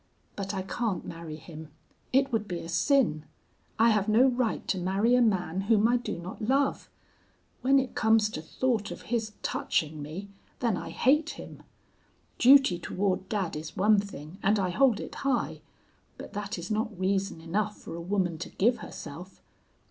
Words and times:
But 0.35 0.51
I 0.55 0.63
can't 0.63 1.05
marry 1.05 1.35
him. 1.35 1.69
It 2.11 2.31
would 2.33 2.47
be 2.47 2.57
a 2.61 2.69
sin. 2.69 3.25
I 3.77 3.91
have 3.91 4.07
no 4.09 4.23
right 4.29 4.67
to 4.69 4.79
marry 4.79 5.13
a 5.13 5.21
man 5.21 5.61
whom 5.69 5.87
I 5.87 5.97
do 5.97 6.17
not 6.17 6.41
love. 6.41 6.89
When 7.61 7.77
it 7.77 7.93
comes 7.93 8.27
to 8.31 8.41
thought 8.41 8.89
of 8.89 9.03
his 9.13 9.33
touching 9.43 10.01
me, 10.01 10.29
then 10.59 10.75
I 10.75 10.89
hate 10.89 11.29
him. 11.37 11.61
Duty 12.39 12.79
toward 12.79 13.29
dad 13.29 13.55
is 13.55 13.77
one 13.77 13.99
thing, 13.99 14.39
and 14.41 14.57
I 14.57 14.71
hold 14.71 14.99
it 14.99 15.13
high, 15.21 15.61
but 16.17 16.33
that 16.33 16.57
is 16.57 16.71
not 16.71 16.99
reason 16.99 17.39
enough 17.39 17.77
for 17.77 17.95
a 17.95 18.01
woman 18.01 18.39
to 18.39 18.49
give 18.49 18.77
herself. 18.79 19.43